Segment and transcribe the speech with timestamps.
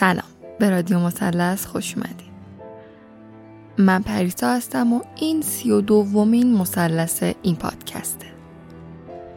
[0.00, 0.24] سلام.
[0.58, 2.34] به رادیو مثلث خوش اومدید
[3.78, 8.26] من پریسا هستم و این سی و دومین مثلث این پادکسته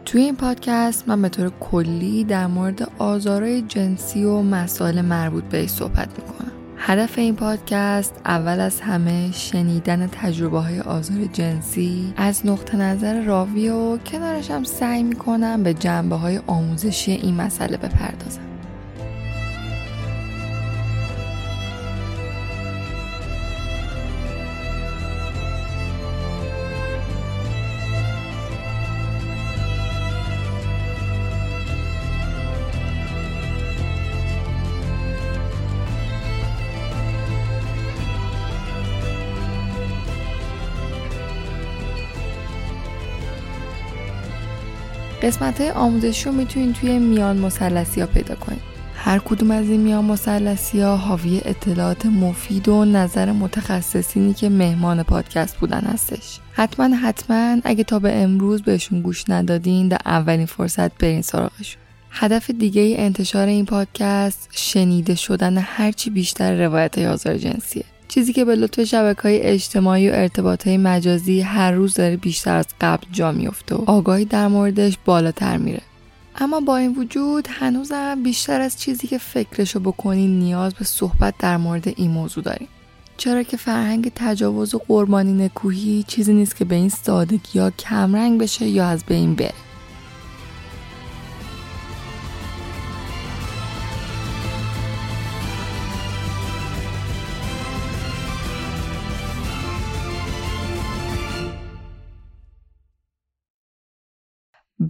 [0.05, 5.67] توی این پادکست من به طور کلی در مورد آزارهای جنسی و مسائل مربوط به
[5.67, 6.51] صحبت می‌کنم.
[6.77, 13.69] هدف این پادکست اول از همه شنیدن تجربه های آزار جنسی از نقطه نظر راوی
[13.69, 18.46] و کنارش هم سعی می‌کنم به جنبه های آموزشی این مسئله بپردازم.
[45.27, 48.61] قسمت های آموزشی رو می‌تونید توی میان مسلسی ها پیدا کنید
[48.95, 55.03] هر کدوم از این میان مسلسی ها حاوی اطلاعات مفید و نظر متخصصینی که مهمان
[55.03, 56.39] پادکست بودن هستش.
[56.53, 61.81] حتما حتما اگه تا به امروز بهشون گوش ندادین در اولین فرصت برین سراغشون.
[62.11, 67.83] هدف دیگه انتشار این پادکست شنیده شدن هرچی بیشتر روایت آزار جنسیه.
[68.07, 72.55] چیزی که به لطف شبکه های اجتماعی و ارتباط های مجازی هر روز داره بیشتر
[72.55, 75.81] از قبل جا میفته و آگاهی در موردش بالاتر میره.
[76.35, 81.57] اما با این وجود هنوزم بیشتر از چیزی که فکرشو بکنین نیاز به صحبت در
[81.57, 82.67] مورد این موضوع داریم
[83.17, 88.41] چرا که فرهنگ تجاوز و قربانی نکوهی چیزی نیست که به این سادگی ها کمرنگ
[88.41, 89.66] بشه یا از بین بره.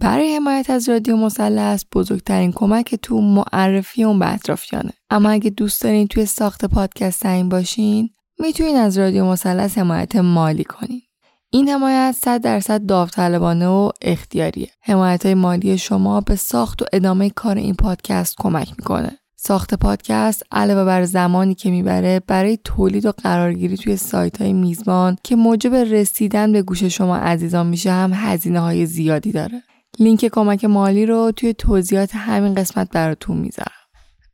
[0.00, 4.92] برای حمایت از رادیو مثلث بزرگترین کمک تو معرفی اون به اطرافیانه.
[5.10, 10.64] اما اگه دوست دارین توی ساخت پادکست این باشین می‌تونین از رادیو مثلث حمایت مالی
[10.64, 11.02] کنین.
[11.50, 14.68] این حمایت 100 درصد داوطلبانه و اختیاریه.
[14.82, 19.18] حمایت های مالی شما به ساخت و ادامه کار این پادکست کمک می‌کنه.
[19.36, 25.16] ساخت پادکست علاوه بر زمانی که می‌بره برای تولید و قرارگیری توی سایت های میزبان
[25.24, 29.62] که موجب رسیدن به گوش شما عزیزان میشه هم هزینه های زیادی داره.
[30.00, 33.72] لینک کمک مالی رو توی توضیحات همین قسمت براتون می‌ذارم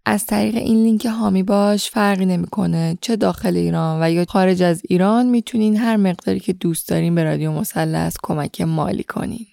[0.07, 4.83] از طریق این لینک هامی باش فرقی نمی‌کنه چه داخل ایران و یا خارج از
[4.89, 9.47] ایران می‌تونین هر مقداری که دوست دارین به رادیو مثلث کمک مالی کنین.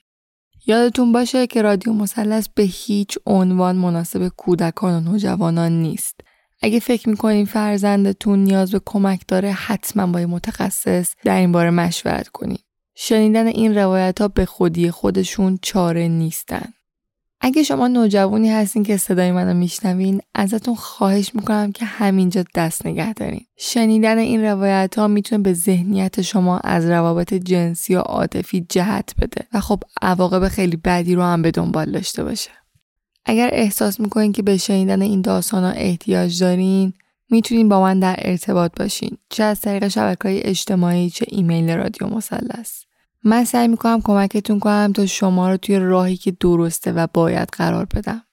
[0.68, 6.22] یادتون باشه که رادیو مثلث به هیچ عنوان مناسب کودکان و نوجوانان نیست.
[6.62, 12.28] اگه فکر می‌کنین فرزندتون نیاز به کمک داره حتما با متخصص در این باره مشورت
[12.28, 12.58] کنین.
[12.96, 16.74] شنیدن این روایت ها به خودی خودشون چاره نیستن.
[17.44, 23.14] اگه شما نوجوانی هستین که صدای منو میشنوین ازتون خواهش می‌کنم که همینجا دست نگه
[23.14, 29.14] دارین شنیدن این روایت ها می‌تونه به ذهنیت شما از روابط جنسی و عاطفی جهت
[29.22, 32.52] بده و خب عواقب خیلی بدی رو هم به دنبال داشته باشه
[33.26, 36.94] اگر احساس می‌کنین که به شنیدن این داستان ها احتیاج دارین
[37.32, 42.08] می‌تونین با من در ارتباط باشین چه از طریق شبکه های اجتماعی چه ایمیل رادیو
[42.08, 42.84] مثلث
[43.24, 47.86] من سعی می‌کنم کمکتون کنم تا شما رو توی راهی که درسته و باید قرار
[47.86, 48.24] بدم.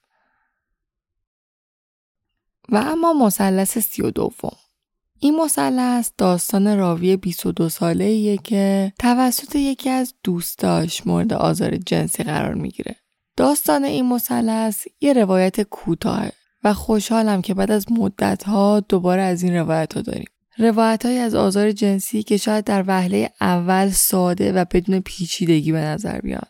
[2.68, 4.56] و اما مثلث سی و دوم.
[5.20, 12.22] این مثلث داستان راوی 22 ساله ایه که توسط یکی از دوستاش مورد آزار جنسی
[12.22, 12.96] قرار می‌گیره.
[13.36, 16.28] داستان این مثلث یه روایت کوتاه
[16.64, 20.28] و خوشحالم که بعد از مدت ها دوباره از این روایت ها داریم.
[20.58, 25.80] روایت های از آزار جنسی که شاید در وهله اول ساده و بدون پیچیدگی به
[25.80, 26.46] نظر بیان.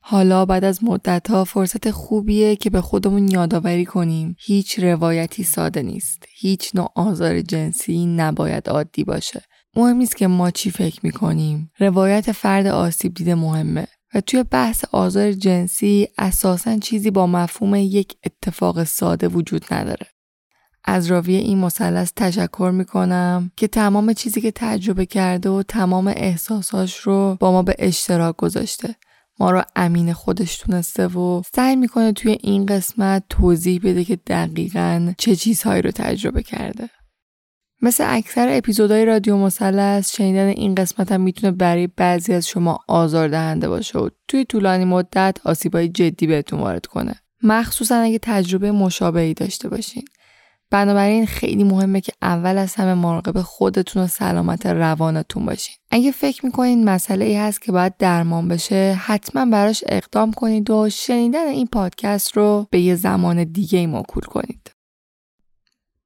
[0.00, 5.82] حالا بعد از مدت ها فرصت خوبیه که به خودمون یادآوری کنیم هیچ روایتی ساده
[5.82, 6.24] نیست.
[6.28, 9.42] هیچ نوع آزار جنسی نباید عادی باشه.
[9.76, 11.70] مهم نیست که ما چی فکر می‌کنیم.
[11.78, 13.86] روایت فرد آسیب دیده مهمه.
[14.14, 20.06] و توی بحث آزار جنسی اساسا چیزی با مفهوم یک اتفاق ساده وجود نداره.
[20.84, 26.96] از راوی این مثلث تشکر می‌کنم که تمام چیزی که تجربه کرده و تمام احساساش
[26.96, 28.94] رو با ما به اشتراک گذاشته
[29.38, 35.12] ما رو امین خودش تونسته و سعی می‌کنه توی این قسمت توضیح بده که دقیقا
[35.18, 36.90] چه چیزهایی رو تجربه کرده
[37.82, 43.28] مثل اکثر اپیزودهای رادیو مثلث شنیدن این قسمت هم می‌تونه برای بعضی از شما آزار
[43.28, 49.34] دهنده باشه و توی طولانی مدت آسیبای جدی بهتون وارد کنه مخصوصا اگه تجربه مشابهی
[49.34, 50.04] داشته باشین
[50.70, 55.74] بنابراین خیلی مهمه که اول از همه مراقب خودتون و سلامت روانتون باشین.
[55.90, 60.88] اگه فکر می‌کنین مسئله ای هست که باید درمان بشه حتما براش اقدام کنید و
[60.90, 64.70] شنیدن این پادکست رو به یه زمان دیگه ای موکول کنید.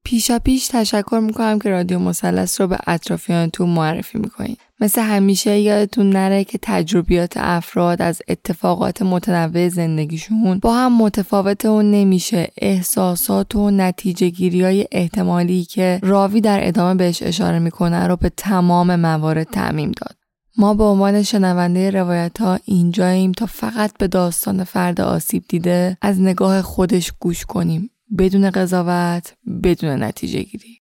[0.05, 4.59] پیشا پیش تشکر می‌کنم که رادیو مثلث رو به اطرافیانتون معرفی می‌کنید.
[4.81, 11.83] مثل همیشه یادتون نره که تجربیات افراد از اتفاقات متنوع زندگیشون با هم متفاوته و
[11.83, 18.17] نمیشه احساسات و نتیجه گیری های احتمالی که راوی در ادامه بهش اشاره می‌کنه رو
[18.17, 20.17] به تمام موارد تعمیم داد.
[20.56, 26.21] ما به عنوان شنونده روایت ها اینجاییم تا فقط به داستان فرد آسیب دیده از
[26.21, 29.35] نگاه خودش گوش کنیم بدون قضاوت
[29.65, 30.81] بدون نتیجه گیری.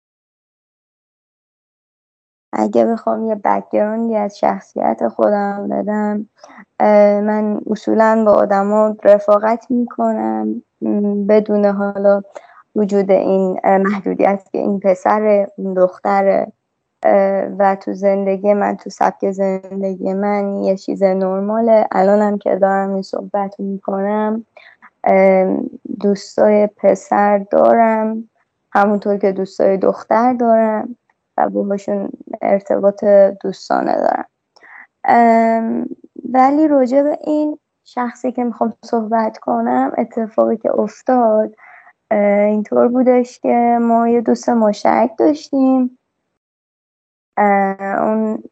[2.54, 6.30] اگه بخوام یه بکگراندی از شخصیت خودم بدم
[7.22, 10.64] من اصولا با آدما رفاقت می‌کنم
[11.30, 12.22] بدون حالا
[12.76, 16.48] وجود این محدودیت که این پسر این دختر
[17.60, 21.88] و تو زندگی من تو سبک زندگی من یه چیز نرماله.
[21.92, 24.46] الانم که دارم این صحبت می‌کنم
[26.00, 28.30] دوستای پسر دارم.
[28.72, 30.96] همونطور که دوستای دختر دارم
[31.38, 32.10] و باهاشون
[32.42, 33.04] ارتباط
[33.42, 34.26] دوستانه دارم.
[36.34, 41.56] ولی راجع به این شخصی که می‌خوام صحبت کنم اتفاقی که افتاد
[42.12, 45.98] اینطور بودش که ما یه دوست مشترک داشتیم.
[47.38, 48.44] اون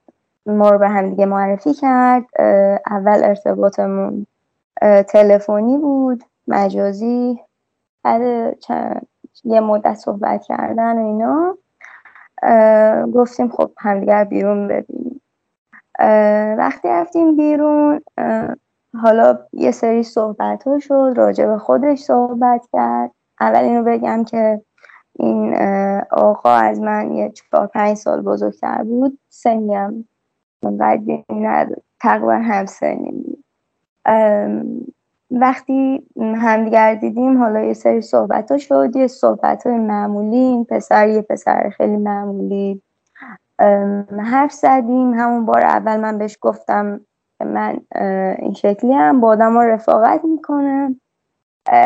[0.45, 2.25] ما رو به هم دیگه معرفی کرد.
[2.87, 4.25] اول ارتباطمون
[5.07, 6.23] تلفنی بود.
[6.49, 7.39] مجازی.
[8.03, 9.07] بعد چند
[9.43, 11.57] یه مدت صحبت کردن و اینا.
[13.13, 15.21] گفتیم خب همدیگر بیرون ببینیم.
[16.57, 18.01] وقتی رفتیم بیرون
[19.01, 21.13] حالا یه سری صحبت ها شد.
[21.15, 23.11] راجع به خودش صحبت کرد.
[23.39, 24.61] اول اینو بگم که
[25.13, 25.55] این
[26.11, 29.19] آقا از من یه چهار پنج سال بزرگتر بود.
[29.29, 30.05] سنی هم
[31.99, 33.43] تقریبا هم سنی
[35.31, 41.07] وقتی همدیگر دیدیم حالا یه سری صحبت ها شد یه صحبت های معمولی این پسر
[41.07, 42.81] یه پسر خیلی معمولی
[44.19, 45.13] حرف زدیم.
[45.13, 47.01] همون بار اول من بهش گفتم
[47.45, 47.79] من
[48.39, 51.01] این شکلی هم با آدم ها رفاقت می‌کنم.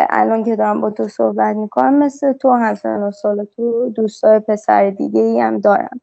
[0.09, 4.89] الان که دارم با تو صحبت می‌کنم مثل تو همسن و سال تو دوستای پسر
[4.89, 6.01] دیگه ای هم دارم.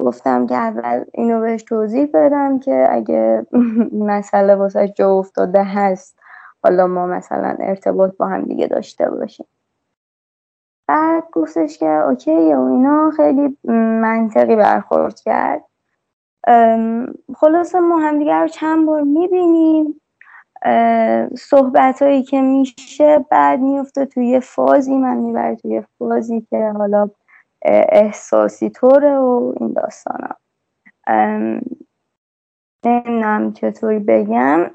[0.00, 3.46] گفتم که اول اینو بهش توضیح بدم که اگه
[4.12, 6.17] مسئله واسه جا افتاده هست
[6.62, 9.46] حالا ما مثلا ارتباط با هم دیگه داشته باشیم.
[10.88, 13.58] بعد گفتش که اوکی و اینا خیلی
[14.00, 15.64] منطقی برخورد کرد.
[17.36, 20.00] خلاصه ما همدیگر رو چند بار می‌بینیم.
[21.38, 27.10] صحبت هایی که میشه بعد میفته توی فازی من می‌بره توی فازی که حالا
[27.62, 30.36] احساسی طوره و این داستان ها
[32.84, 34.70] نمی‌دونم چطوری بگم.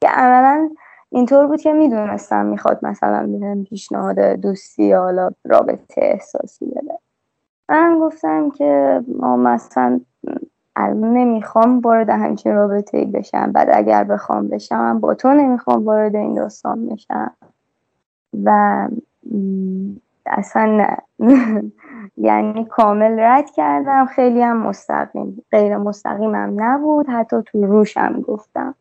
[0.00, 0.70] که اولا
[1.10, 6.98] اینطور بود که می‌دونستم می‌خواد مثلا بهم پیشنهاد دوستی یا حالا رابطه احساسی بده.
[7.68, 10.00] من گفتم که ما مثلا
[10.76, 13.52] الان نمی‌خوام وارد همچین رابطه ای بشم.
[13.52, 17.36] بعد اگر بخوام بشم با تو نمی‌خوام وارد این داستان بشم.
[18.44, 18.88] و
[20.26, 20.96] اصلا نه.
[22.16, 24.06] یعنی کامل رد کردم.
[24.06, 27.06] خیلی هم مستقیم غیر مستقیمم نبود.
[27.08, 28.74] حتی تو روشم گفتم.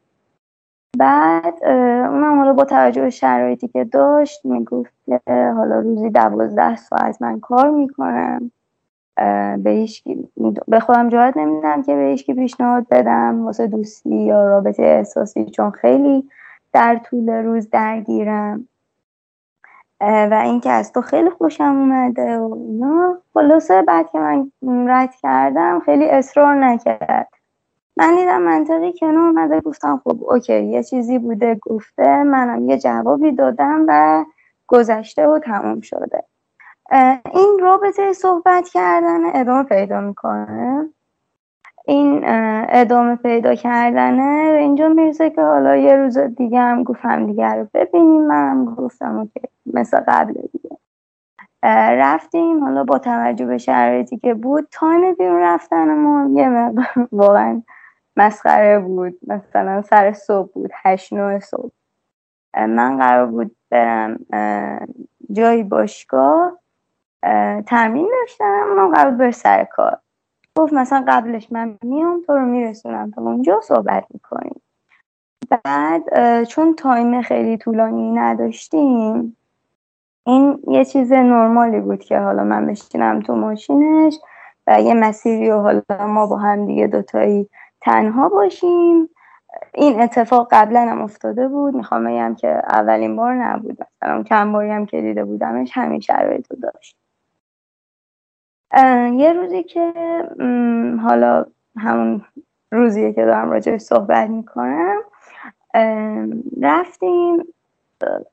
[1.00, 1.64] بعد
[2.10, 7.40] اونم حالا با توجه به شرایطی که داشت می‌گفت که حالا روزی دوازده ساعت من
[7.40, 8.52] کار می‌کنم
[9.64, 9.88] به
[10.68, 15.72] به خودم جایت نمیدم که به هیچکی پیشنهاد بدم واسه دوستی یا رابطه احساسی چون
[15.72, 16.30] خیلی
[16.74, 18.68] در طول روز درگیرم.
[20.02, 24.52] و اینکه از تو خیلی خوشم اومده و اینا خلاصه بعد که من
[24.90, 27.39] رد کردم خیلی اصرار نکرد.
[27.98, 33.32] من دیدم منطقی کنار اومده گفتم خب اوکی یه چیزی بوده گفته منم یه جوابی
[33.32, 34.26] دادم و
[34.68, 36.24] گذشته و تموم شده.
[37.34, 40.90] این رابطه صحبت کردن ادامه پیدا می‌کنه.
[41.86, 42.22] این
[42.70, 44.58] ادامه پیدا کردنه.
[44.60, 48.22] اینجا می‌رسه که حالا یه روز دیگه گفت همدیگه رو ببینیم.
[48.28, 50.78] من گفتم okay مثل قبل دیگه.
[51.64, 57.62] رفتیم حالا با توجه به شرایطی که بود time بیرون رفتن ما یه مقدار واقعا
[58.20, 59.20] مسخره بود.
[59.28, 60.72] مثلا سر صبح بود.
[60.84, 61.72] هشت نه صبح.
[62.58, 64.20] من قرار بود برم
[65.32, 66.60] جایی باشگاه.
[67.68, 68.66] تمرین داشتم.
[68.78, 69.98] من قرار بود سر کار.
[70.56, 73.12] گفت مثلا قبلش من میام تو رو میرسونم.
[73.12, 74.62] تا اونجا صحبت می‌کنیم.
[75.64, 79.38] بعد چون تایم خیلی طولانی نداشتیم
[80.26, 84.20] این یه چیز نرمالی بود که حالا من بشینم تو ماشینش
[84.68, 87.50] و یه مسیری و حالا ما با هم دیگه دوتایی
[87.82, 89.10] تنها باشیم.
[89.74, 91.76] این اتفاق قبلا هم افتاده بود.
[91.76, 93.78] می‌خوام بگم که اولین بار نبود.
[94.02, 96.98] مثلا چند باری هم که دیده بودمش همین شرایط رو داشت.
[99.14, 99.94] یه روزی که
[101.04, 101.46] حالا
[101.78, 102.26] همون
[102.72, 104.98] روزیه که دارم راجع صحبت می‌کنم
[106.62, 107.44] رفتیم.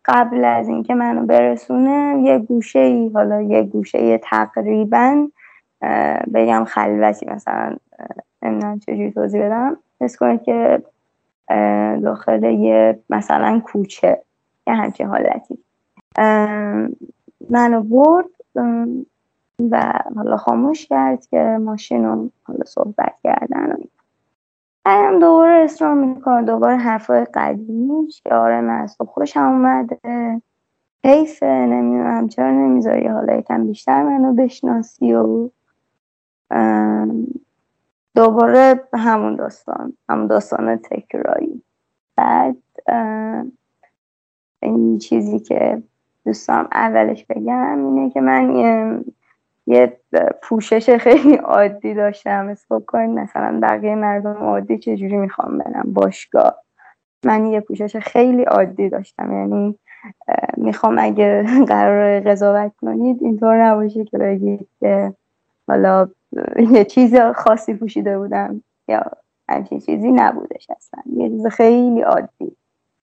[0.05, 5.29] قبل از اینکه منو برسونه یه گوشه ای حالا یه گوشه تقریبا
[6.35, 7.77] بگم خلوتی مثلا
[8.47, 9.77] نمی‌دونم چجوری توضیح بدم.
[10.01, 10.83] حس کنید که
[12.03, 14.23] داخل یه مثلا کوچه
[14.67, 15.59] یه همچین حالتی.
[17.51, 18.25] منو برد
[19.71, 23.77] و حالا خاموش کرد که ماشین رو حالا صحبت کردن و
[24.91, 29.99] هم دوباره اصرار می‌کنه دوباره حرفای قدیمیش که آره من از تو خوشم اومده.
[31.05, 35.51] حیفه نمی‌دونم چرا نمی‌ذاری حالا یکم بیشتر منو بشناسی و
[38.17, 41.63] دوباره همون داستان همون داستان تکراری.
[42.17, 42.57] بعد
[44.63, 45.83] این چیزی که
[46.25, 48.55] دوستان اولش بگم اینه که من
[49.67, 50.01] یه
[50.43, 52.49] پوشش خیلی عادی داشتم.
[52.49, 56.63] اسم کنید مثلا بقیه مردم عادی چجوری می‌خوام برم باشگاه.
[57.25, 59.33] من یه پوشش خیلی عادی داشتم.
[59.33, 59.79] یعنی
[60.57, 65.15] می‌خوام اگه قرار قضاوت کنید اینطور نباشه که بگید که
[65.69, 66.09] حالا
[66.73, 69.03] یه چیز خاصی پوشیده بودم یا
[69.49, 71.03] همچین چیزی نبودش اصلا.
[71.17, 72.57] یه چیز خیلی عادی.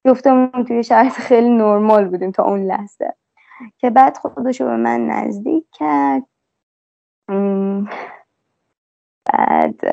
[0.05, 3.13] گفتم توی شرط خیلی نرمال بودیم تا اون لحظه.
[3.77, 6.23] که بعد خودشو به من نزدیک کرد.
[9.33, 9.85] بعد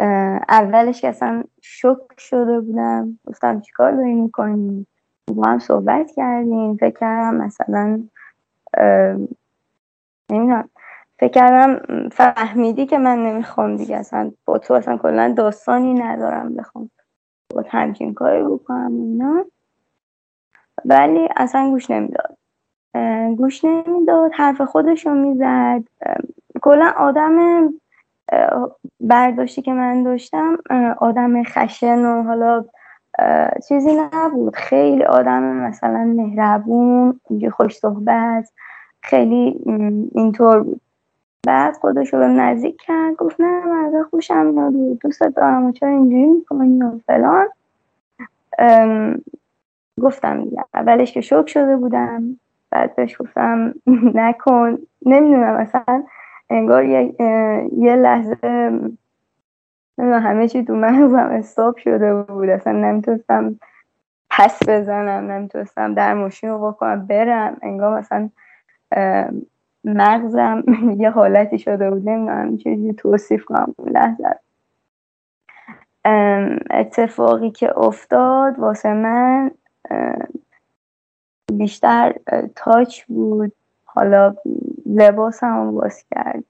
[0.48, 3.18] اولش که اصلا شک شده بودم.
[3.26, 4.86] گفتم چیکار داری می‌کنی
[5.34, 6.76] با هم صحبت کردیم.
[6.76, 8.02] فکر کردم مثلا
[11.20, 13.96] فکر کردم فهمیدی که من نمی‌خوام دیگه.
[13.96, 16.54] اصلا با تو اصلا کلا داستانی ندارم.
[16.54, 16.90] بخوام
[17.54, 19.44] با همچین کاری بکنم اینا.
[20.84, 22.36] ولی اصلا گوش نمی‌داد.
[23.36, 24.30] گوش نمی‌داد.
[24.34, 25.82] حرف خودش رو می‌زد
[26.62, 27.68] کلا آدم
[29.00, 30.58] برداشتی که من داشتم
[30.98, 32.64] آدم خشن و حالا
[33.68, 34.56] چیزی نبود.
[34.56, 37.20] خیلی آدم مثلا مهربون
[37.52, 38.52] خوش صحبت
[39.02, 39.60] خیلی
[40.14, 40.80] اینطور بود.
[41.46, 43.16] بعد خودش رو به نزدیک کرد.
[43.16, 47.48] گفت نه من خوشم میاد دوست دارم و چرا اینجوری می‌کنی و فلان.
[50.00, 50.64] گفتم دیگه.
[50.74, 52.40] اولش که شوک شده بودم.
[52.70, 53.74] بعد بهش گفتم
[54.14, 54.78] نکن.
[55.06, 56.02] نمی‌دونم مثلا
[56.50, 57.14] انگار یه,
[57.76, 58.36] یه لحظه
[59.98, 62.48] همه چی تو مغزم استاپ شده بود.
[62.48, 63.56] اصلا نمی‌تونستم
[64.30, 67.56] پس بزنم نمی‌تونستم در ماشین رو بکنم برم.
[67.62, 68.30] انگار مثلا
[69.84, 70.64] مغزم
[71.02, 74.38] یه حالتی شده بود نمی‌دونم چیزی توصیف کنم لحظه.
[76.70, 79.50] اتفاقی که افتاد واسه من
[81.52, 82.14] بیشتر
[82.56, 83.52] تاچ بود.
[83.84, 84.34] حالا
[84.86, 86.44] لباسم باز کرد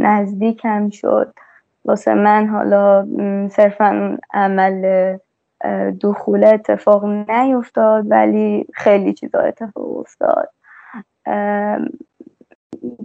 [0.00, 1.34] نزدیکم شد.
[1.84, 3.06] واسه من حالا
[3.48, 5.16] صرفا عمل
[6.00, 10.48] دخول اتفاق نیفتاد ولی خیلی چیزا اتفاق افتاد.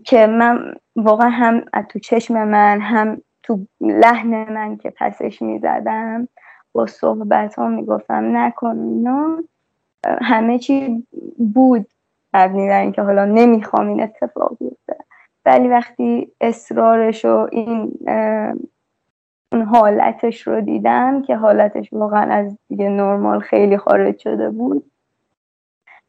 [0.04, 6.28] که من واقعا هم تو چشم من هم تو لحن من که پسش می‌زدم
[6.74, 9.44] با صحبت ها می‌گفتم نکن اینا
[10.06, 11.08] همه چی
[11.54, 11.88] بود
[12.34, 14.96] مبنی در اینکه حالا نمی‌خوام این اتفاق بیفته.
[15.46, 17.92] ولی وقتی اصرارش و این
[19.52, 24.92] اون حالتش رو دیدم که حالتش واقعا از دیگه نرمال خیلی خارج شده بود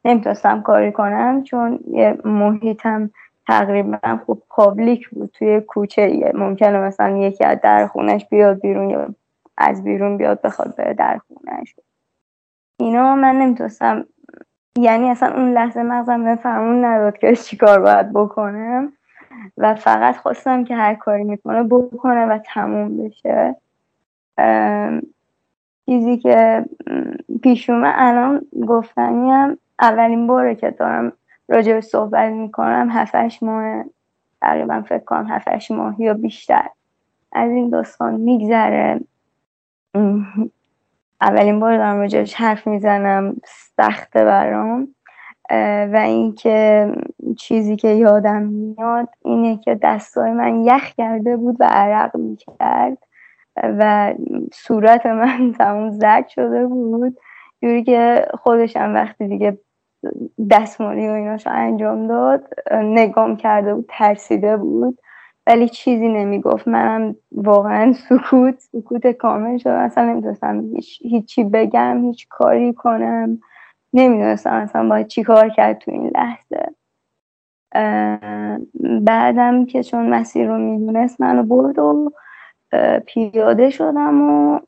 [0.04, 3.11] نمی‌تونستم کاری کنم چون یه محیطم
[3.46, 5.30] تقریبا خب پابلیک بود.
[5.34, 9.14] توی کوچه ممکنه مثلا یکی از در خونش بیاد بیرون یا
[9.58, 11.74] از بیرون بیاد بخواد بره در خونش.
[12.76, 14.04] اینا من نمی‌تونستم
[14.78, 18.92] یعنی اصلا اون لحظه مغزم به فرمون نداد که چیکار باید بکنم
[19.58, 23.56] و فقط خواستم که هر کاری می‌کنه بکنه و تموم بشه.
[25.86, 26.64] چیزی که
[27.42, 31.12] پیش الان گفتنیم اولین باره که دارم
[31.48, 33.84] راجع به صحبت می‌کنم هفتش ماه
[34.42, 36.68] تقریبا فکر کنم هفتش ماه یا بیشتر.
[37.32, 39.00] از این داستان میگذره.
[41.20, 43.36] اولین بار دارم راجعش حرف می‌زنم
[43.76, 44.88] سخته برام.
[45.92, 46.88] و اینکه
[47.38, 52.98] چیزی که یادم میاد اینه که دستای من یخ کرده بود و عرق می‌کرد
[53.56, 54.14] و
[54.54, 57.18] صورت من تموم زرد شده بود.
[57.62, 59.58] جوری که خودشم وقتی دیگه
[60.50, 64.98] دستمالی و ایناشو انجام داد نگام کرده بود ترسیده بود.
[65.46, 66.68] ولی چیزی نمی‌گفت.
[66.68, 69.68] منم واقعا سکوت سکوت کامل شد.
[69.68, 73.38] اصلا نمی‌تونستم هیچ، هیچی بگم هیچ کاری کنم.
[73.92, 76.74] نمی‌دونستم اصلا باید چی کار کرد تو این لحظه.
[79.05, 82.12] بعدم که چون مسیر رو می‌دونست منو برد و
[83.07, 84.61] پیاده شدم و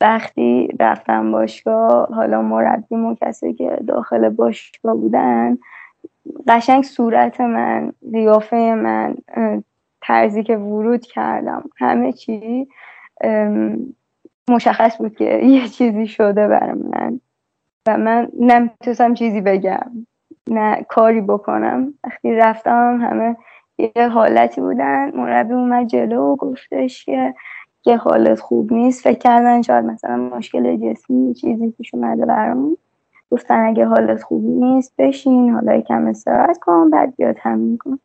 [0.00, 5.58] وقتی رفتم باشگاه حالا مربیم و کسی که داخل باشگاه بودن
[6.48, 9.16] قشنگ صورت من ریافه من
[10.02, 12.68] طرزی که ورود کردم همه چی
[14.48, 17.20] مشخص بود که یه چیزی شده برای من.
[17.86, 20.06] و من نمی‌تونستم چیزی بگم
[20.50, 21.94] نه کاری بکنم.
[22.04, 23.36] وقتی رفتم همه
[23.78, 27.34] یه حالتی بودن مربی اومد جلو و گفتش که
[27.82, 32.76] که حالت خوب نیست فکر کردن شاید مثلا مشکل جسمی چیزی پیش اومده برامون.
[33.30, 37.98] گفتن اگه حالت خوب نیست بشین حالا یکم استراحت کن بعد بیا تمرین کن.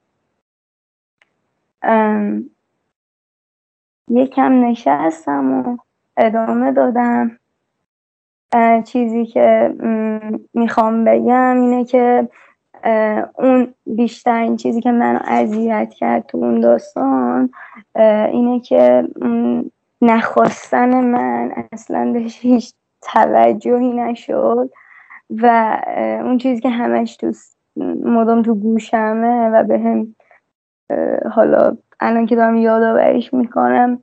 [4.09, 5.77] یکم نشستم و
[6.17, 7.39] ادامه دادم.
[8.83, 9.75] چیزی که
[10.53, 12.29] می‌خوام بگم اینه که
[13.39, 17.49] اون بیشترین چیزی که منو اذیت کرد تو اون داستان
[18.31, 19.07] اینه که
[20.01, 24.69] نخواستن من اصلا بهش هیچ توجهی نشد
[25.29, 25.77] و
[26.23, 27.31] اون چیزی که همش تو
[28.05, 30.15] مدام تو گوشمه و به هم
[31.31, 33.99] حالا الان که دارم یادآوریش می‌کنم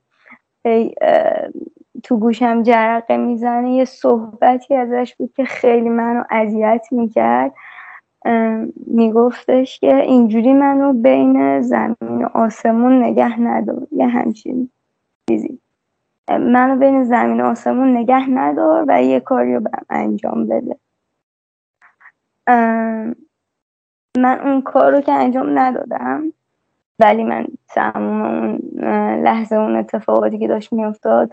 [2.02, 7.52] تو گوشم جرقه می‌زنه یه صحبتی ازش بود که خیلی منو اذیت می‌کرد.
[8.86, 14.70] میگفتش که اینجوری منو بین زمین و آسمون نگه ندار یه همچین
[15.28, 15.58] چیزی.
[16.28, 20.76] منو بین زمین و آسمون نگه ندار و یه کاری رو انجام بده.
[24.16, 26.32] من اون کار رو که انجام ندادم
[26.98, 28.58] ولی من تموم اون
[29.22, 31.32] لحظه اون اتفاقاتی که داشت میافتاد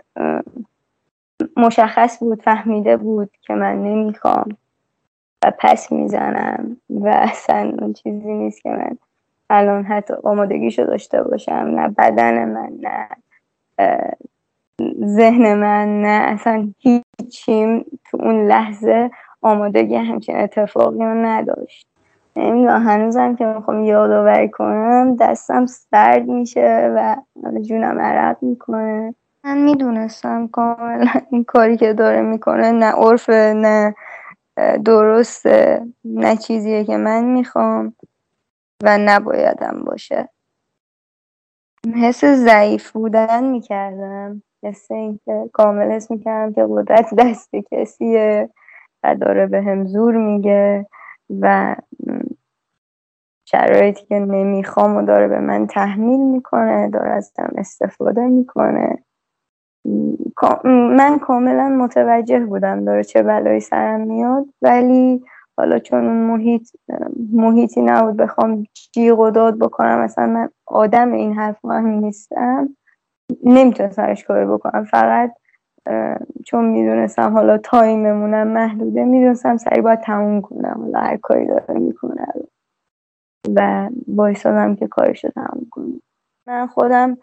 [1.56, 4.48] مشخص بود فهمیده بود که من نمی‌خوام.
[5.44, 8.98] و پس می‌زنم و اصلا اون چیزی نیست که من
[9.50, 11.52] الان حتی آمادگیشو داشته باشم.
[11.52, 13.08] نه بدن من نه
[15.04, 19.10] ذهن من نه اصلا هیچیم تو اون لحظه
[19.42, 21.86] آمادگی همچین اتفاقی رو نداشت.
[22.36, 27.16] نمی‌دونم هنوزم که می‌خوام یادآوری کنم دستم سرد میشه و
[27.62, 29.14] جونم عرق می‌کنه.
[29.44, 33.94] من می‌دونستم کاملا این کاری که داره می‌کنه نه عرف نه
[34.84, 37.94] درسته نه چیزیه که من می‌خوام
[38.82, 40.28] و نبایدم باشه.
[42.02, 44.42] حس ضعیف بودن می‌کردم.
[44.62, 48.50] حس اینکه کامل حس می‌کردم که قدرت دست کسیه
[49.02, 50.86] و داره به هم زور میگه
[51.40, 51.76] و
[53.44, 59.04] شرایطی که نمی‌خوام و داره به من تحمیل می‌کنه داره از استفاده می‌کنه.
[60.64, 65.24] من کاملا متوجه بودم داره چه بلایی سرم میاد ولی
[65.56, 66.68] حالا چون اون محیط
[67.32, 72.76] محیطی نبود بخوام جیغ و داد بکنم مثلا من آدم این حرف هم نیستم.
[73.44, 74.84] نمی‌تونستم سرش کاری بکنم.
[74.84, 75.34] فقط
[76.44, 80.80] چون می‌دونستم حالا تایممونم محدوده می‌دونستم سری باید تموم کنم.
[80.80, 82.26] حالا هر کاری داره می‌کنه
[83.56, 86.00] و بایستادم که کارش رو تموم کنم.
[86.48, 87.18] من خودم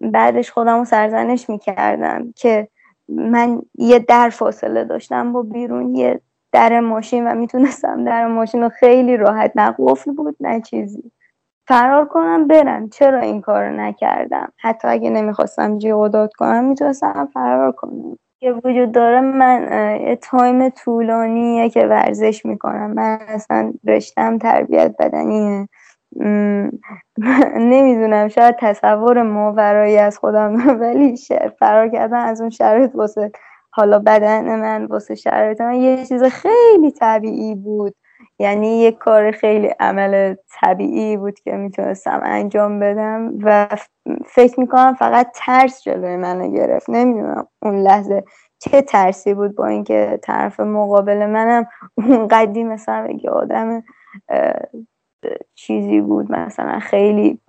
[0.00, 2.68] بعدش خودم رو سرزنش می‌کردم که
[3.08, 6.20] من یه در فاصله داشتم با بیرون یه
[6.52, 11.12] در ماشین و می‌تونستم در ماشین رو خیلی راحت نه قفل بود نه چیزی.
[11.68, 12.88] فرار کنم برم.
[12.88, 18.18] چرا این کار نکردم؟ حتی اگه نمی‌خواستم جیغ داد کنم می‌تونستم فرار کنم.
[18.40, 19.68] که وجود داره من
[20.22, 22.90] تایم طولانیه که ورزش می‌کنم.
[22.90, 25.68] من اصلا رشتم تربیت بدنیه.
[27.72, 31.16] نمی‌دونم شاید تصور ماورایی از خودم ولی
[31.60, 33.32] فرار کردن از اون شرایط واسه
[33.70, 37.94] حالا بدن من واسه شرایط من یه چیز خیلی طبیعی بود.
[38.38, 43.68] یعنی یک کار خیلی عمل طبیعی بود که می‌تونستم انجام بدم و
[44.26, 46.90] فکر می‌کنم فقط ترس جلوی منو گرفت.
[46.90, 48.24] نمی‌دونم اون لحظه
[48.58, 53.82] چه ترسی بود با اینکه طرف مقابل منم اون قدی مثلا آدم
[55.54, 56.32] چیزی بود.
[56.32, 57.40] مثلا خیلی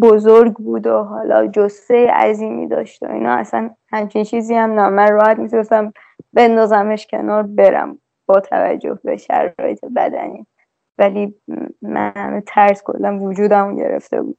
[0.00, 3.32] بزرگ بود و حالا جسه عظیمی داشت و اینا.
[3.32, 4.88] اصلا همچین چیزی هم نه.
[4.88, 5.92] من راحت می‌تونستم
[6.32, 10.46] بندازمش کنار برم با توجه به شرایط بدنی.
[10.98, 11.34] ولی
[11.82, 13.22] من همه ترس کردم.
[13.22, 14.38] وجودم گرفته بود.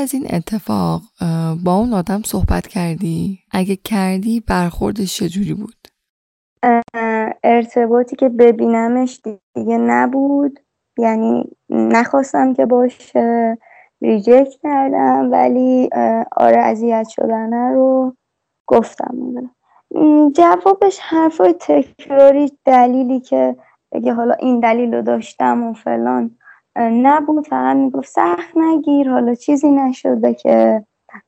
[0.00, 1.02] از این اتفاق
[1.64, 5.74] با اون آدم صحبت کردی؟ اگه کردی برخوردش چجوری بود؟
[7.44, 9.20] ارتباطی که ببینمش
[9.54, 10.60] دیگه نبود
[10.98, 13.58] یعنی نخواستم که باشه
[14.02, 15.90] ریجکت کردم ولی
[16.36, 18.16] آره اذیت شدنه رو
[18.66, 19.14] گفتم
[20.34, 23.56] جوابش حرفای تکراری دلیلی که
[23.92, 26.36] بگه حالا این دلیل رو داشتم و فلان
[26.88, 30.84] نبود فقط می‌گفت سخت نگیر حالا چیزی نشده که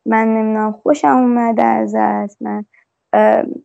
[0.07, 2.43] من نمی‌دونم خوشم اومده ازت.
[2.43, 2.65] من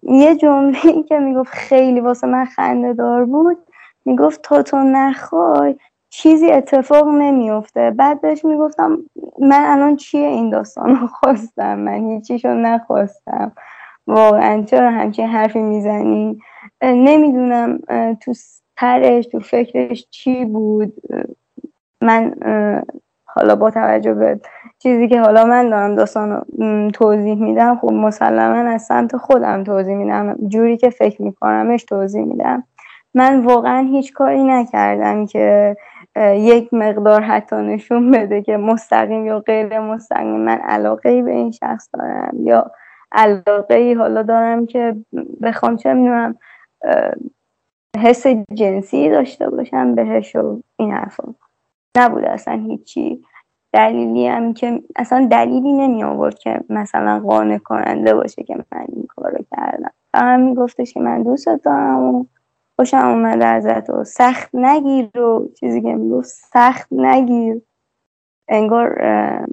[0.03, 3.57] یه جمله که می‌گفت خیلی واسه من خنده دار بود
[4.05, 5.75] می‌گفت تا تو نخوای
[6.09, 8.97] چیزی اتفاق نمیفته بعد بهش می‌گفتم
[9.39, 13.51] من الان چیه این داستان رو خواستم؟ من هیچیشو نخواستم.
[14.07, 16.39] واقعا چرا همچین حرفی می‌زنی؟
[16.81, 17.79] نمی‌دونم
[18.21, 18.33] تو
[18.77, 20.93] ترش تو فکرش چی بود؟
[22.01, 22.35] من
[23.25, 24.39] حالا با توجه به
[24.79, 26.45] چیزی که حالا من دارم داستان
[26.93, 30.35] توضیح میدم خب مسلما از سمت خودم توضیح میدم.
[30.47, 32.63] جوری که فکر میکنمش توضیح میدم.
[33.13, 35.77] من واقعا هیچ کاری نکردم که
[36.35, 41.51] یک مقدار حتی نشون بده که مستقیم یا غیر مستقیم من علاقه ای به این
[41.51, 42.71] شخص دارم یا
[43.11, 44.95] علاقه ای حالا دارم که
[45.41, 46.35] بخوام چه می‌دونم
[47.97, 51.23] حس جنسی داشته باشم بهش و این حرفا.
[51.97, 53.21] نبوده اصلا هیچی.
[53.73, 59.07] دلیلی هم که اصلا دلیلی نمی آورد که مثلا قانع کننده باشه که من این
[59.15, 59.91] کارو کردم.
[60.13, 62.25] فقط میگفتش که من دوست دارم و
[62.75, 67.61] خوشم اومده ازت و سخت نگیر و چیزی که می‌گفت سخت نگیر.
[68.49, 69.01] انگار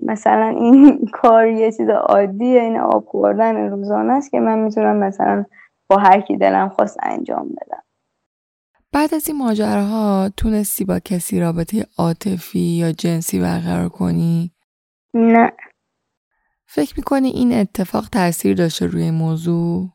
[0.02, 5.46] مثلا این کار یه چیز عادیه این آب خوردن روزانه است که من می‌تونم مثلا
[5.90, 7.83] با هر کی دلم خواست انجام بدم.
[8.94, 14.52] بعد از این ماجراها تونستی با کسی رابطه عاطفی یا جنسی برقرار کنی؟
[15.14, 15.52] نه
[16.66, 19.88] فکر می‌کنی این اتفاق تاثیر داشته روی موضوع؟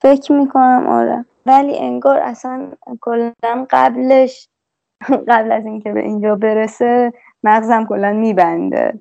[0.00, 3.32] فکر می‌کنم آره ولی انگار اصلا کلا
[3.70, 4.48] قبلش
[5.28, 7.12] قبل از اینکه به اینجا برسه
[7.44, 8.98] مغزم کلا میبنده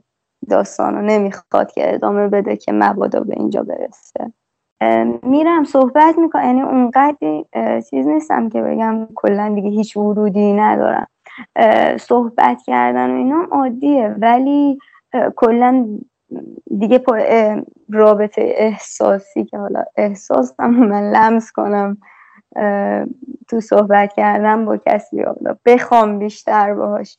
[0.50, 4.34] داستانو نمی‌خواد که ادامه بده که مبادا به اینجا برسه
[5.24, 6.44] میرم صحبت می‌کنم.
[6.44, 7.44] یعنی اونقدر
[7.90, 11.08] چیز نیستم که بگم کلا دیگه هیچ ورودی ندارم.
[11.98, 14.16] صحبت کردن و اینا عادیه.
[14.22, 14.80] ولی
[15.36, 16.00] کلا
[16.80, 17.04] دیگه
[17.90, 21.98] رابطه احساسی که حالا احساسم من لمس کنم
[23.48, 27.18] تو صحبت کردم با کسی حالا بخوام بیشتر باهاش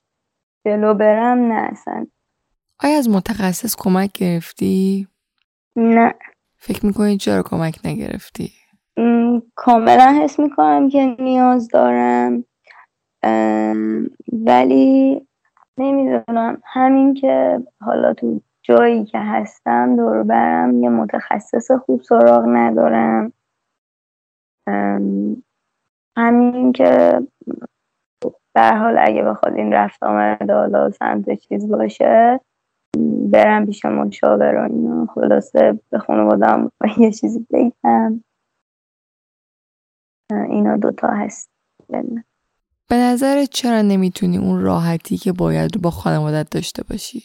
[0.64, 2.07] جلو برم نه اصلا.
[2.85, 5.09] آیا از متخصص کمک گرفتی؟
[5.77, 6.14] نه.
[6.64, 8.51] فکر می‌کنی چرا کمک نگرفتی؟
[9.55, 12.44] کاملا حس می‌کنم که نیاز دارم.
[14.33, 15.27] ولی
[15.79, 16.62] نمی‌دونم.
[16.64, 23.33] همین که حالا تو جایی که هستم دور برم یه متخصص خوب سراغ ندارم.
[26.16, 27.20] همین که
[28.55, 32.40] در حال اگه بخواد این رفت آمده حالا سمت چیز باشه
[33.33, 35.07] برم پیش مشاور و اینا.
[35.14, 38.24] خلاصه به خانوادم یه چیزی بگم.
[40.31, 41.50] اینا دوتا هست.
[42.88, 47.22] به نظر چرا نمی‌تونی اون راحتی که باید با خانوادت داشته باشی؟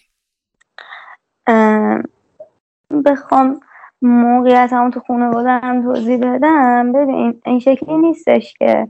[3.05, 3.59] بخوام
[4.01, 6.91] موقعیت هم تو خانواده هم توضیح بدم.
[6.91, 8.87] ببین این شکلی نیستش که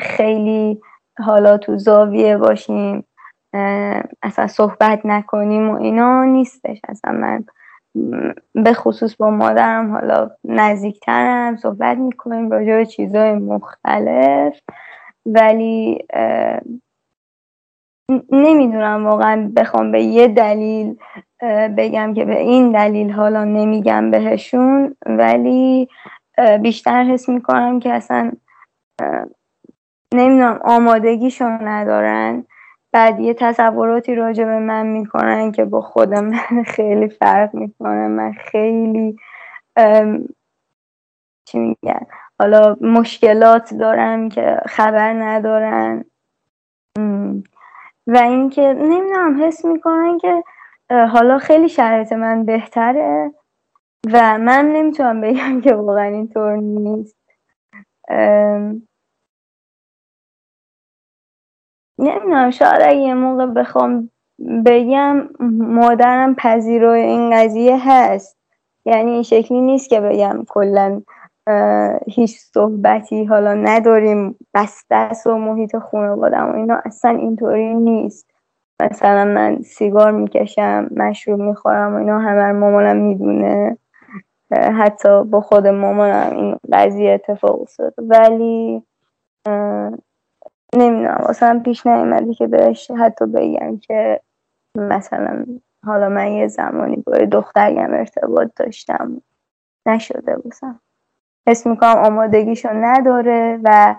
[0.00, 0.80] خیلی
[1.18, 3.04] حالا تو زاویه باشیم.
[4.22, 6.80] اصلا صحبت نکنیم و اینا نیستش.
[6.88, 7.44] اصلا من
[8.54, 14.60] به خصوص با مادرم حالا نزدیکترم صحبت می‌کنیم راجع به چیزهای مختلف.
[15.26, 15.98] ولی
[18.32, 20.96] نمی‌دونم واقعا بخوام به یه دلیل
[21.76, 24.96] بگم که به این دلیل حالا نمیگم بهشون.
[25.06, 25.88] ولی
[26.62, 28.32] بیشتر حس می‌کنم که اصلا
[30.14, 32.44] نمی‌دونم آمادگیشون ندارن.
[32.92, 36.30] بعد یه تصوراتی راجع به من می‌کنن که با خودم
[36.76, 38.08] خیلی فرق می‌کنه.
[38.08, 39.16] من خیلی
[41.44, 42.06] چی میگن؟
[42.38, 46.04] حالا مشکلات دارم که خبر ندارن.
[48.06, 50.44] و اینکه نمی‌دونم حس می‌کنن که
[50.90, 53.32] حالا خیلی شرایط من بهتره
[54.12, 57.16] و من نمی‌تونم بگم که واقعا اینطور نیست.
[62.00, 64.10] نمی‌دونم شاید اگه یه موقع بخوام
[64.66, 68.36] بگم مادرم پذیرای این قضیه هست.
[68.84, 71.02] یعنی این شکلی نیست که بگم کلا
[72.06, 76.80] هیچ صحبتی حالا نداریم بسته و محیط خانوادم و اینا.
[76.84, 78.30] اصلا اینطوری نیست.
[78.82, 83.78] مثلا من سیگار می‌کشم مشروب می‌خورم و اینا همه مامانم می‌دونه.
[84.52, 87.94] حتی با خود مامانم این قضیه اتفاق افتاد.
[87.98, 88.82] ولی
[90.74, 91.24] نمی‌دونم.
[91.28, 94.20] اصلا پیش نیومدی که بهش حتی بگم که
[94.76, 95.46] مثلا
[95.86, 99.22] حالا من یه زمانی با دختریم ارتباط داشتم.
[99.86, 100.80] نشده باشم
[101.48, 103.96] حس می‌کنم آمادگیشو نداره و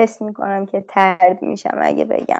[0.00, 2.38] حس می‌کنم که ترد میشم اگه بگم.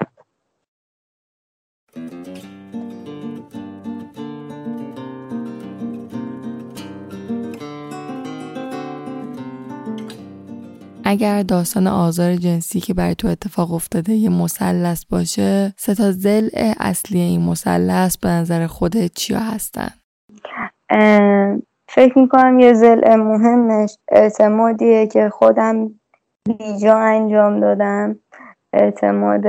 [11.11, 16.75] اگر داستان آزار جنسی که برای تو اتفاق افتاده یه مثلث باشه سه تا ضلع
[16.81, 19.89] اصلی این مثلث به نظر خودت چیا هستن؟
[21.89, 25.91] فکر می‌کنم یه ضلع مهمش اعتمادیه که خودم
[26.59, 28.17] بیجا انجام دادم.
[28.73, 29.47] اعتماد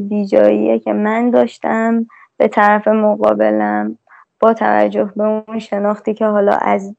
[0.00, 2.06] بیجاییه که من داشتم.
[2.36, 3.98] به طرف مقابلم
[4.40, 6.96] با توجه به اون شناختی که حالا از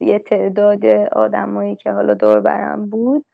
[0.00, 3.24] یه تعداد آدمایی که حالا دور برم بود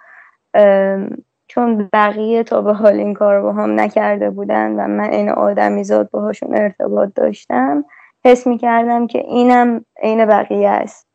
[1.49, 5.85] چون بقیه تا به حال این کار با هم نکرده بودن و من این آدمی
[5.85, 7.85] زاد باهاشون ارتباط داشتم
[8.25, 11.07] حس می کردم که اینم عین بقیه است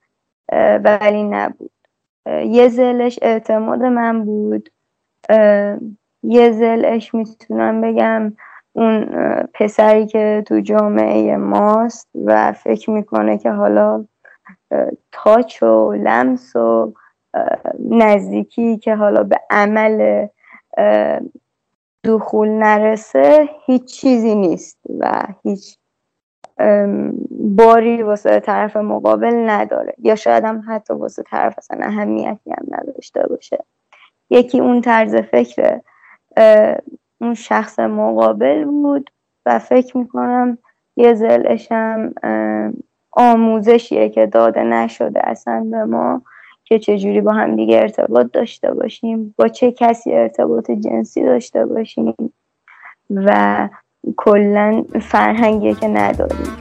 [0.84, 1.72] ولی نبود.
[2.45, 4.69] یه زلش اعتماد من بود.
[6.24, 8.34] یه زلش می‌تونم بگم
[8.74, 9.06] اون
[9.54, 14.06] پسری که تو جامعه ماست و فکر می‌کنه که حالا
[15.12, 16.93] تاچ و لمس و
[17.89, 20.27] نزدیکی که حالا به عمل
[22.03, 25.77] دخول نرسه هیچ چیزی نیست و هیچ
[27.32, 29.93] باری واسه طرف مقابل نداره.
[29.97, 33.63] یا شاید هم حتی واسه طرف اصلا اهمیتی هم نداشته باشه.
[34.29, 35.79] یکی اون طرز فکر
[37.21, 39.10] اون شخص مقابل بود
[39.45, 40.58] و فکر می‌کنم
[40.97, 42.13] یه زلشم
[43.12, 46.22] آموزشیه که داده نشده اصلا به ما
[46.63, 52.15] که چجوری با هم دیگه ارتباط داشته باشیم با چه کسی ارتباط جنسی داشته باشیم
[53.10, 53.69] و
[54.17, 56.58] کلا فرهنگیه که نداریم.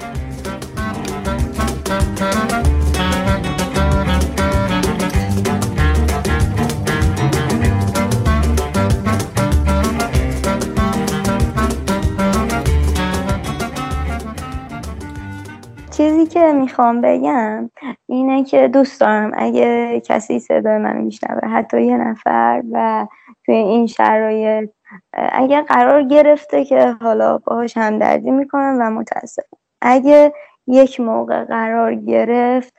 [15.99, 17.71] چیزی که می‌خوام بگم
[18.07, 23.07] اینه که دوست دارم اگه کسی صدای من میشنوه حتی یه نفر و
[23.47, 24.71] توی این شرایط
[25.13, 29.57] اگر قرار گرفته که حالا باهاش همدردی می‌کنم و متاسفم.
[29.83, 30.33] اگه
[30.67, 32.75] یک موقع قرار گرفت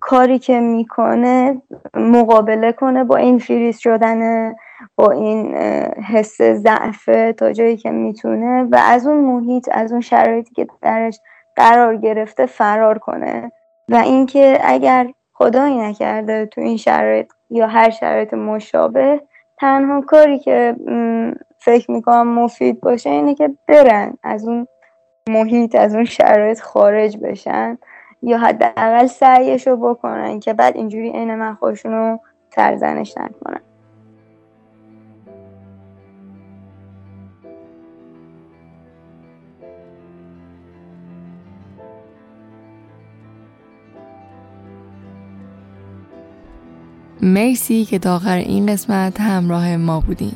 [0.00, 1.62] کاری که می‌کنه
[1.94, 4.52] مقابله کنه با این فریز شدن
[4.96, 5.54] با این
[5.86, 11.20] حس ضعف تا جایی که می‌تونه و از اون محیط از اون شرایطی که درش
[11.56, 13.52] قرار گرفته فرار کنه
[13.88, 19.20] و اینکه اگر خدایی نکرده تو این شرایط یا هر شرایط مشابه
[19.58, 20.76] تنها کاری که
[21.58, 24.66] فکر می‌کنم مفید باشه اینه که برن از اون
[25.28, 27.78] محیط از اون شرایط خارج بشن
[28.22, 32.20] یا حداقل سعیش رو بکنن که بعد اینجوری عین من خودشون رو
[32.54, 33.60] سرزنش نکنن.
[47.22, 50.32] مرسی که تا آخر این قسمت همراه ما بودین.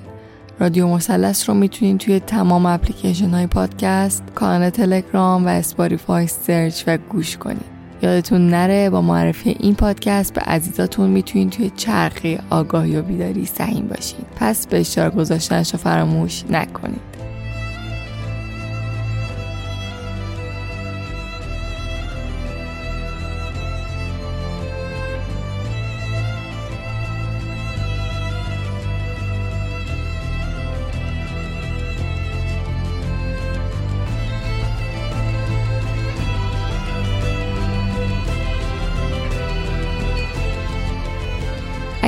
[0.61, 6.99] رادیو مثلث رو می‌تونین توی تمام اپلیکیشن های پادکست کانال تلگرام و اسپاریفای سرچ و
[7.09, 7.61] گوش کنین.
[8.03, 13.87] یادتون نره با معرفی این پادکست به عزیزاتون می‌تونین توی چرخی آگاهی و بیداری سهیم
[13.87, 14.25] باشین.
[14.37, 17.10] پس به اشتراک گذاشتنش رو فراموش نکنید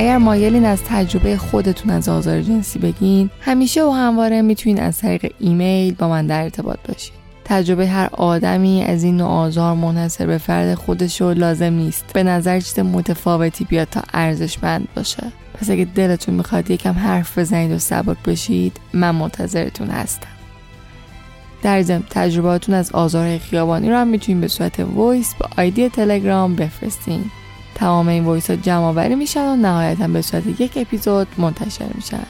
[0.03, 5.33] اگر مایلین از تجربه خودتون از آزار جنسی بگین همیشه و همواره می‌تونین از طریق
[5.39, 7.13] ایمیل با من در ارتباط باشین.
[7.45, 12.05] تجربه هر آدمی از این نوع آزار منحصر به فرد خودش رو لازم نیست.
[12.13, 15.23] به نظر چیز متفاوتی بیاد تا ارزشمند باشه.
[15.53, 20.27] پس اگه دلتون می‌خواد یکم حرف بزنید و سبک بشید من منتظرتون هستم.
[21.61, 26.55] در ضمن تجربه‌هاتون از آزار خیابانی رو هم می‌تونید به صورت voice با ID تلگرام
[26.55, 27.31] بفرستین.
[27.83, 32.25] تمام این voice ها جمع آوری میشن و نهایتا به صورت یک اپیزود منتشر میشن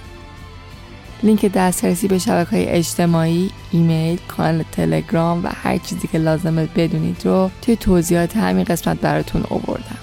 [1.23, 7.25] لینک دسترسی به شبکه های اجتماعی، ایمیل، کانال تلگرام و هر چیزی که لازمه بدونید
[7.25, 9.97] رو توی توضیحات همین قسمت براتون آوردم.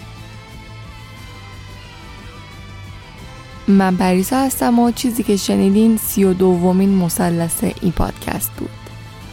[3.69, 8.71] من پریسا هستم و چیزی که شنیدین سی و دومین مثلث این پادکست بود.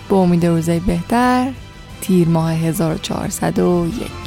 [0.10, 1.52] به امید روزای بهتر
[2.02, 4.27] تیر ماه 1401